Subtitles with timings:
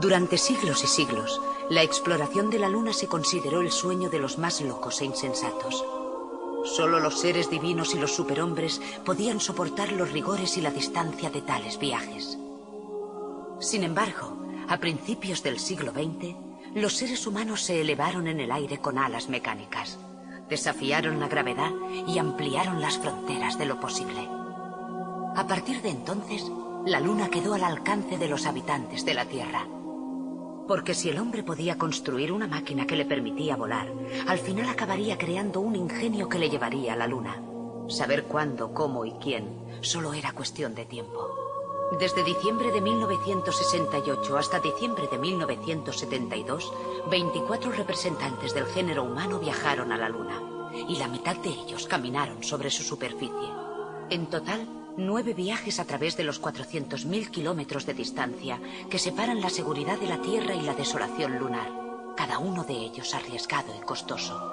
[0.00, 4.38] Durante siglos y siglos, la exploración de la Luna se consideró el sueño de los
[4.38, 5.84] más locos e insensatos.
[6.64, 11.42] Solo los seres divinos y los superhombres podían soportar los rigores y la distancia de
[11.42, 12.36] tales viajes.
[13.60, 14.36] Sin embargo,
[14.68, 16.34] a principios del siglo XX,
[16.74, 19.96] los seres humanos se elevaron en el aire con alas mecánicas,
[20.48, 21.70] desafiaron la gravedad
[22.08, 24.28] y ampliaron las fronteras de lo posible.
[25.36, 26.50] A partir de entonces,
[26.84, 29.66] la Luna quedó al alcance de los habitantes de la Tierra.
[30.66, 33.92] Porque si el hombre podía construir una máquina que le permitía volar,
[34.26, 37.42] al final acabaría creando un ingenio que le llevaría a la Luna.
[37.88, 39.44] Saber cuándo, cómo y quién
[39.82, 41.28] solo era cuestión de tiempo.
[41.98, 46.72] Desde diciembre de 1968 hasta diciembre de 1972,
[47.10, 52.42] 24 representantes del género humano viajaron a la Luna, y la mitad de ellos caminaron
[52.42, 53.48] sobre su superficie.
[54.08, 59.50] En total, nueve viajes a través de los 400.000 kilómetros de distancia que separan la
[59.50, 61.70] seguridad de la Tierra y la desolación lunar,
[62.16, 64.52] cada uno de ellos arriesgado y costoso.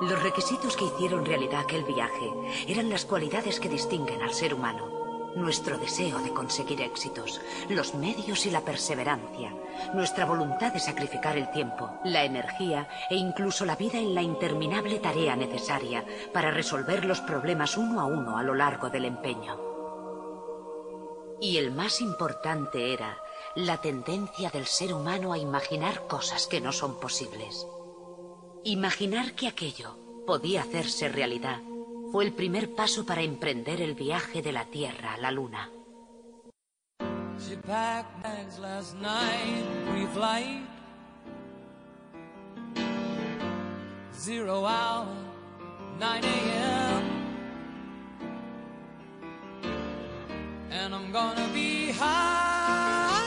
[0.00, 2.30] Los requisitos que hicieron realidad aquel viaje
[2.66, 4.94] eran las cualidades que distinguen al ser humano
[5.36, 9.52] nuestro deseo de conseguir éxitos, los medios y la perseverancia,
[9.92, 14.98] nuestra voluntad de sacrificar el tiempo, la energía e incluso la vida en la interminable
[14.98, 19.73] tarea necesaria para resolver los problemas uno a uno a lo largo del empeño.
[21.44, 23.18] Y el más importante era
[23.54, 27.66] la tendencia del ser humano a imaginar cosas que no son posibles.
[28.64, 31.60] Imaginar que aquello podía hacerse realidad
[32.10, 35.70] fue el primer paso para emprender el viaje de la Tierra a la Luna.
[37.38, 40.64] She packed bags last night, pre-flight.
[44.14, 45.08] Zero hour,
[45.98, 46.83] 9 a.m.
[51.14, 53.22] gonna be high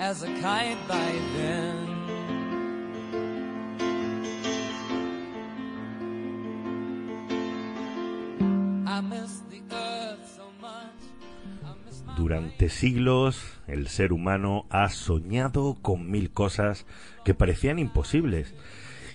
[0.00, 1.98] as a kite by then.
[12.16, 16.86] Durante siglos el ser humano ha soñado con mil cosas
[17.24, 18.54] que parecían imposibles.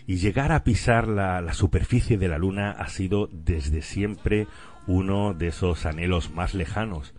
[0.06, 4.48] Y llegar a pisar la, superficie de la Luna ha sido desde siempre
[4.88, 7.14] uno de esos anhelos más lejanos.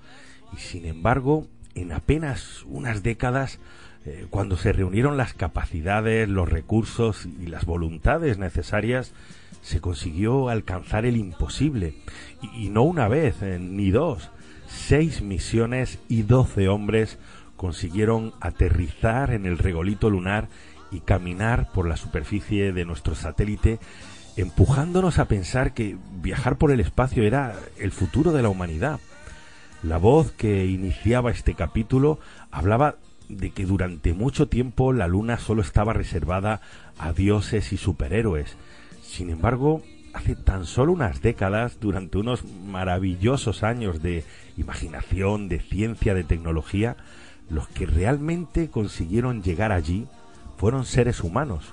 [0.53, 3.59] Y sin embargo, en apenas unas décadas,
[4.07, 9.13] eh, cuando se reunieron las capacidades, los recursos y las voluntades necesarias,
[9.63, 11.95] se consiguió alcanzar el imposible.
[12.55, 14.31] Y, no una vez, eh, ni dos,
[14.67, 17.19] seis misiones y doce hombres
[17.57, 20.49] consiguieron aterrizar en el regolito lunar
[20.91, 23.79] y caminar por la superficie de nuestro satélite,
[24.37, 29.01] empujándonos a pensar que viajar por el espacio era el futuro de la humanidad.
[29.83, 32.19] La voz que iniciaba este capítulo
[32.51, 32.97] hablaba
[33.29, 36.61] de que durante mucho tiempo la luna solo estaba reservada
[36.99, 38.57] a dioses y superhéroes.
[39.03, 44.25] Sin embargo, hace tan solo unas décadas, durante unos maravillosos años de
[44.57, 46.97] imaginación, de ciencia, de tecnología,
[47.51, 50.07] los que realmente consiguieron llegar allí
[50.57, 51.65] fueron seres humanos,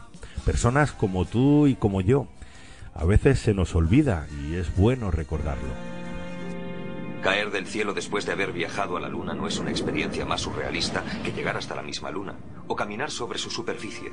[0.45, 2.27] personas como tú y como yo.
[2.94, 5.69] A veces se nos olvida y es bueno recordarlo.
[7.22, 10.41] Caer del cielo después de haber viajado a la Luna no es una experiencia más
[10.41, 12.35] surrealista que llegar hasta la misma Luna
[12.68, 14.12] o caminar sobre su superficie.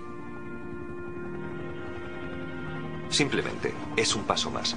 [3.09, 4.77] Simplemente es un paso más.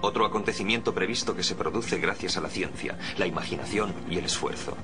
[0.00, 4.76] Otro acontecimiento previsto que se produce gracias a la ciencia, la imaginación y el esfuerzo.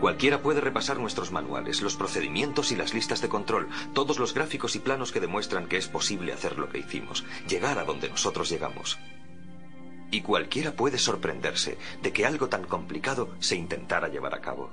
[0.00, 4.76] Cualquiera puede repasar nuestros manuales, los procedimientos y las listas de control, todos los gráficos
[4.76, 8.50] y planos que demuestran que es posible hacer lo que hicimos, llegar a donde nosotros
[8.50, 8.98] llegamos.
[10.10, 14.70] Y cualquiera puede sorprenderse de que algo tan complicado se intentara llevar a cabo.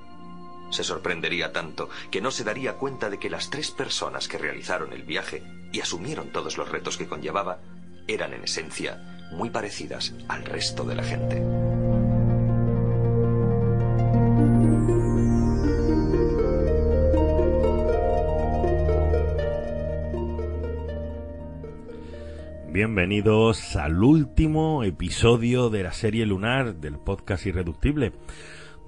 [0.70, 4.92] Se sorprendería tanto que no se daría cuenta de que las tres personas que realizaron
[4.92, 5.42] el viaje
[5.72, 7.60] y asumieron todos los retos que conllevaba
[8.06, 11.73] eran en esencia muy parecidas al resto de la gente.
[22.74, 28.10] Bienvenidos al último episodio de la serie lunar del podcast Irreductible.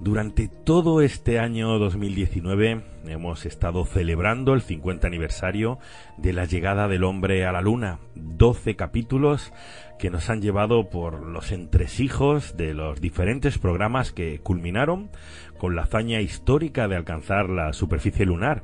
[0.01, 5.79] Durante todo este año 2019 hemos estado celebrando el 50 aniversario
[6.17, 7.99] de la llegada del hombre a la luna.
[8.15, 9.53] 12 capítulos
[9.97, 15.11] que nos han llevado por los entresijos de los diferentes programas que culminaron
[15.57, 18.63] con la hazaña histórica de alcanzar la superficie lunar.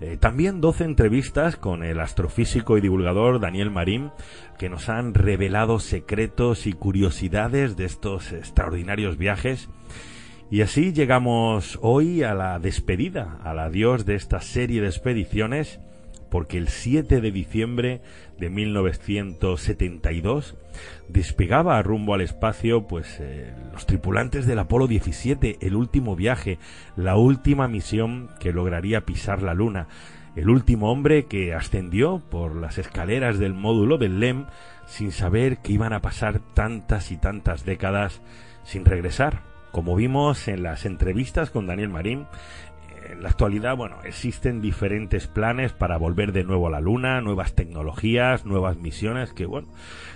[0.00, 4.10] Eh, también 12 entrevistas con el astrofísico y divulgador Daniel Marín,
[4.58, 9.68] que nos han revelado secretos y curiosidades de estos extraordinarios viajes.
[10.50, 15.80] Y así llegamos hoy a la despedida, al adiós de esta serie de expediciones,
[16.34, 18.00] porque el 7 de diciembre
[18.40, 20.56] de 1972
[21.08, 26.58] despegaba rumbo al espacio pues eh, los tripulantes del Apolo 17, el último viaje,
[26.96, 29.86] la última misión que lograría pisar la Luna,
[30.34, 34.46] el último hombre que ascendió por las escaleras del módulo del LEM
[34.86, 38.22] sin saber que iban a pasar tantas y tantas décadas
[38.64, 39.42] sin regresar.
[39.70, 42.26] Como vimos en las entrevistas con Daniel Marín,
[43.10, 47.54] en la actualidad, bueno, existen diferentes planes para volver de nuevo a la Luna, nuevas
[47.54, 49.68] tecnologías, nuevas misiones que, bueno,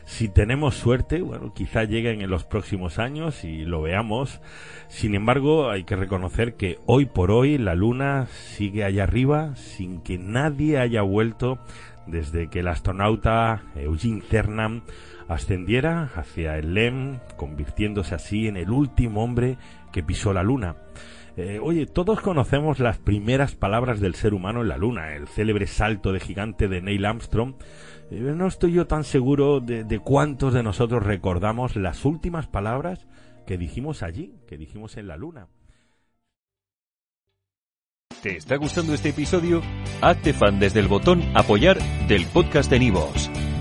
[0.05, 4.41] si tenemos suerte, bueno, quizá lleguen en los próximos años y lo veamos.
[4.89, 10.01] Sin embargo, hay que reconocer que hoy por hoy la Luna sigue allá arriba sin
[10.01, 11.59] que nadie haya vuelto
[12.07, 14.83] desde que el astronauta Eugene Cernan
[15.29, 19.59] ascendiera hacia el LEM, convirtiéndose así en el último hombre
[19.93, 20.77] que pisó la Luna.
[21.39, 25.69] Eh, oye, todos conocemos las primeras palabras del ser humano en la Luna, el célebre
[25.69, 27.55] salto de gigante de Neil Armstrong.
[28.11, 33.07] Eh, no estoy yo tan seguro de, de cuántos de nosotros recordamos las últimas palabras
[33.47, 35.47] que dijimos allí, que dijimos en la Luna.
[38.21, 39.63] ¿Te está gustando este episodio?
[40.01, 43.31] Hazte fan desde el botón Apoyar del podcast de Nivos.